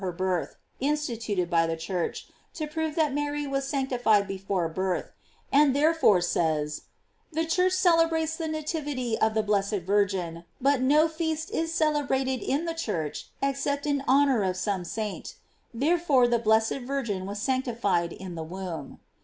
[0.01, 4.67] 307 of lier birth, instituted by the Church, to prort that Mary was sanctified before
[4.67, 5.11] birth;
[5.51, 6.85] and therefore says:
[7.33, 12.41] The Church celebrates the na tivity of the blessed Virgin; but no feast is celebrated
[12.41, 15.35] in the Church except in honor of some saint;
[15.71, 18.97] therefore the blessed Virgin was sanctified in the womb.